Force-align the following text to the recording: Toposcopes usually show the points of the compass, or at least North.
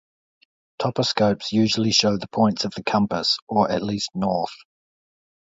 Toposcopes 0.79 1.51
usually 1.51 1.91
show 1.91 2.17
the 2.17 2.27
points 2.29 2.65
of 2.65 2.73
the 2.73 2.81
compass, 2.81 3.37
or 3.47 3.69
at 3.69 3.83
least 3.83 4.09
North. 4.15 4.55